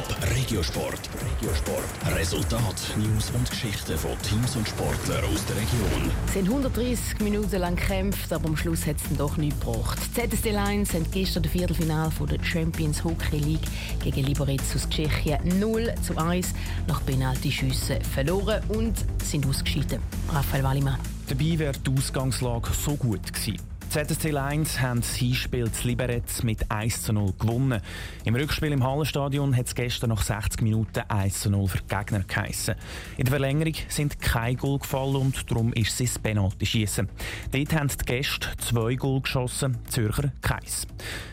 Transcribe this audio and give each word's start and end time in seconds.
Top 0.00 0.16
Regiosport. 0.34 1.10
Regiosport. 1.20 2.16
Resultat, 2.16 2.74
News 2.96 3.30
und 3.32 3.50
Geschichten 3.50 3.98
von 3.98 4.12
Teams 4.22 4.56
und 4.56 4.66
Sportlern 4.66 5.22
aus 5.24 5.44
der 5.44 5.56
Region. 5.56 6.10
Es 6.26 6.32
sind 6.32 6.48
130 6.48 7.20
Minuten 7.20 7.58
lang 7.58 7.76
gekämpft, 7.76 8.32
aber 8.32 8.48
am 8.48 8.56
Schluss 8.56 8.86
hat 8.86 8.96
es 8.96 9.16
doch 9.18 9.36
nichts 9.36 9.60
gebracht. 9.60 9.98
Die 10.16 10.30
ZSD 10.30 10.52
Lions 10.52 10.94
haben 10.94 11.04
gestern 11.10 11.42
das 11.42 11.52
Viertelfinale 11.52 12.10
der 12.30 12.42
Champions 12.42 13.04
Hockey 13.04 13.38
League 13.40 13.68
gegen 14.02 14.24
Liberec 14.24 14.62
aus 14.74 14.88
Tschechien 14.88 15.58
0 15.58 15.94
zu 16.00 16.16
1 16.16 16.54
nach 16.86 17.04
Penaltyschüssen 17.04 18.02
verloren 18.02 18.62
und 18.68 19.04
sind 19.22 19.46
ausgeschieden. 19.46 20.00
Raphael 20.32 20.62
Wallimann. 20.62 20.98
Dabei 21.28 21.58
wäre 21.58 21.78
die 21.78 21.90
Ausgangslage 21.90 22.70
so 22.72 22.96
gut 22.96 23.30
gewesen. 23.34 23.69
ZSC 23.90 24.30
Lions 24.30 24.80
haben 24.80 25.00
das 25.00 25.16
Hinspiel 25.16 25.68
zu 25.72 25.88
Liberec 25.88 26.44
mit 26.44 26.70
1 26.70 27.02
zu 27.02 27.12
0 27.12 27.32
gewonnen. 27.36 27.80
Im 28.24 28.36
Rückspiel 28.36 28.70
im 28.70 28.84
Hallenstadion 28.84 29.56
hat 29.56 29.66
es 29.66 29.74
gestern 29.74 30.10
nach 30.10 30.22
60 30.22 30.62
Minuten 30.62 31.00
1 31.08 31.40
zu 31.40 31.50
0 31.50 31.66
für 31.66 31.78
die 31.78 31.96
Gegner 31.96 32.20
geheissen. 32.20 32.76
In 33.16 33.24
der 33.24 33.32
Verlängerung 33.32 33.74
sind 33.88 34.20
kein 34.20 34.56
Goal 34.56 34.78
gefallen 34.78 35.16
und 35.16 35.50
darum 35.50 35.72
ist 35.72 36.00
es 36.00 36.12
das 36.12 36.22
Penalty-Schiessen. 36.22 37.08
Dort 37.50 37.74
haben 37.74 37.88
die 37.88 38.04
Gäste 38.04 38.46
zwei 38.58 38.94
Goal 38.94 39.22
geschossen, 39.22 39.76
Zürcher 39.88 40.30
keins. 40.40 40.86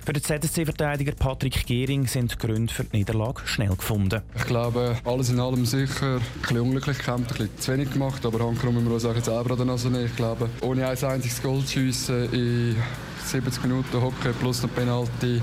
Für 0.03 0.13
den 0.13 0.23
ZSC-Verteidiger 0.23 1.11
Patrick 1.11 1.67
Gehring 1.67 2.07
sind 2.07 2.31
die 2.31 2.37
Gründe 2.37 2.73
für 2.73 2.85
die 2.85 2.97
Niederlage 2.97 3.41
schnell 3.45 3.75
gefunden. 3.75 4.21
Ich 4.35 4.45
glaube, 4.45 4.97
alles 5.05 5.29
in 5.29 5.39
allem 5.39 5.63
sicher 5.65 6.15
ein 6.15 6.41
bisschen 6.41 6.59
unglücklich 6.61 6.97
gekämpft, 6.97 7.33
ein 7.33 7.37
bisschen 7.37 7.59
zu 7.59 7.73
wenig 7.73 7.91
gemacht, 7.91 8.25
aber 8.25 8.43
Handkrum 8.43 8.73
müssen 8.73 8.89
wir 8.89 8.95
auch 8.95 8.99
sagen, 8.99 9.21
selber 9.21 9.51
an 9.51 9.57
der 9.57 9.65
Nase 9.67 9.91
nicht. 9.91 10.05
Ich 10.05 10.15
glaube, 10.15 10.49
ohne 10.61 10.87
ein 10.87 10.97
einziges 10.97 11.43
Goal 11.43 11.59
zu 11.63 11.73
schiessen 11.73 12.33
E 12.47 12.77
70 13.27 13.61
Minuten 13.63 14.01
Hockey 14.01 14.31
plus 14.39 14.63
noch 14.63 14.73
Penalty 14.73 15.41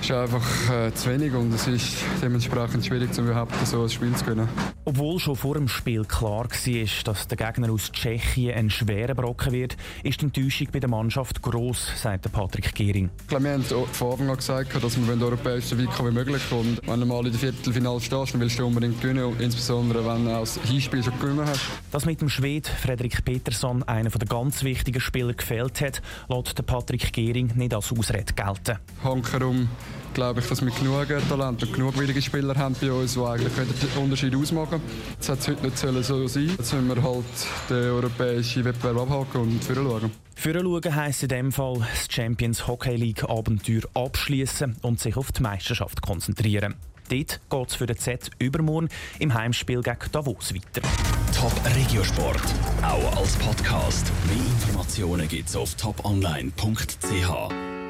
ist 0.00 0.10
einfach 0.12 0.70
äh, 0.70 0.94
zu 0.94 1.10
wenig 1.10 1.32
und 1.34 1.52
es 1.52 1.66
ist 1.66 1.98
dementsprechend 2.22 2.84
schwierig, 2.84 3.10
um 3.18 3.26
überhaupt 3.26 3.54
so 3.66 3.82
ein 3.82 3.88
Spiel 3.88 4.14
zu 4.14 4.24
gewinnen. 4.24 4.48
Obwohl 4.84 5.18
schon 5.20 5.36
vor 5.36 5.54
dem 5.54 5.68
Spiel 5.68 6.04
klar 6.04 6.48
war, 6.48 7.04
dass 7.04 7.28
der 7.28 7.36
Gegner 7.36 7.70
aus 7.70 7.92
Tschechien 7.92 8.54
ein 8.54 8.70
schwerer 8.70 9.14
Brocken 9.14 9.52
wird, 9.52 9.76
ist 10.02 10.20
die 10.20 10.24
Enttäuschung 10.24 10.68
bei 10.72 10.80
der 10.80 10.88
Mannschaft 10.88 11.42
gross, 11.42 11.86
sagt 11.96 12.32
Patrick 12.32 12.74
Gehring. 12.74 13.10
Ich 13.20 13.28
glaube, 13.28 13.44
wir 13.44 13.52
haben 13.52 13.62
von 13.62 14.10
Anfang 14.12 14.30
an 14.30 14.36
gesagt, 14.36 14.82
dass 14.82 14.96
wir 14.96 15.22
europäisch 15.22 15.66
so 15.66 15.78
weit 15.78 15.90
kommen 15.90 16.12
wie 16.12 16.18
möglich 16.18 16.42
und 16.50 16.80
wenn 16.86 17.00
du 17.00 17.06
mal 17.06 17.26
in 17.26 17.32
der 17.32 17.40
Viertelfinale 17.40 18.00
stehst, 18.00 18.34
dann 18.34 18.40
willst 18.40 18.58
du 18.58 18.66
unbedingt 18.66 19.00
gewinnen, 19.00 19.36
insbesondere 19.38 20.04
wenn 20.04 20.24
du 20.24 20.30
das 20.30 20.58
Hinspiel 20.64 21.02
schon 21.02 21.18
gewonnen 21.20 21.46
hast. 21.46 21.60
Dass 21.92 22.06
mit 22.06 22.20
dem 22.20 22.30
Schwed 22.30 22.66
Frederik 22.66 23.24
Peterson 23.24 23.82
einer 23.82 24.10
der 24.10 24.26
ganz 24.26 24.64
wichtigen 24.64 25.00
Spieler 25.00 25.34
gefehlt 25.34 25.80
hat, 25.82 26.02
lässt 26.28 26.66
Patrick 26.66 26.79
Gehring 27.12 27.52
nicht 27.54 27.74
als 27.74 27.92
Ausrede 27.92 28.32
gelten. 28.34 28.78
Hankerum 29.02 29.68
glaube 30.14 30.40
ich, 30.40 30.46
dass 30.46 30.60
wir 30.60 30.70
genug 30.70 31.06
Talent 31.28 31.62
und 31.62 31.72
genug 31.72 31.98
willige 31.98 32.20
Spieler 32.20 32.54
haben 32.56 32.74
bei 32.80 32.90
uns, 32.92 33.14
die 33.14 33.20
eigentlich 33.20 33.52
den 33.52 34.02
Unterschied 34.02 34.34
ausmachen. 34.34 34.80
Das 35.18 35.28
hat 35.28 35.38
es 35.40 35.48
heute 35.48 35.66
nicht 35.66 35.78
so 35.78 36.26
sein 36.26 36.48
Jetzt 36.48 36.72
müssen 36.72 36.88
wir 36.88 37.02
halt 37.02 37.24
den 37.68 37.76
europäischen 37.76 38.64
Wettbewerb 38.64 39.10
abhaken 39.10 39.42
und 39.42 39.64
führen 39.64 39.86
schauen. 39.86 40.10
Führen 40.34 40.66
schauen 40.66 40.94
heisst 40.94 41.22
in 41.22 41.28
dem 41.28 41.52
Fall 41.52 41.78
das 41.78 42.08
Champions 42.10 42.66
Hockey 42.66 42.96
League 42.96 43.24
Abenteuer 43.28 43.82
abschließen 43.94 44.76
und 44.82 44.98
sich 44.98 45.16
auf 45.16 45.32
die 45.32 45.42
Meisterschaft 45.42 46.02
konzentrieren. 46.02 46.76
Dort 47.10 47.40
geht 47.50 47.68
es 47.68 47.74
für 47.74 47.86
den 47.86 47.98
Z 47.98 48.30
übermorgen 48.38 48.88
im 49.18 49.34
Heimspiel 49.34 49.82
gegen 49.82 49.98
Davos 50.12 50.54
weiter. 50.54 50.86
Top 51.34 51.52
Regiosport, 51.74 52.42
auch 52.82 53.16
als 53.16 53.36
Podcast. 53.36 54.12
Mehr 54.26 54.36
Informationen 54.36 55.28
gibt 55.28 55.48
es 55.48 55.56
auf 55.56 55.74
toponline.ch. 55.74 57.69